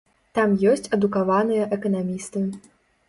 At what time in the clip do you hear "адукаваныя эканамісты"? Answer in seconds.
0.97-2.47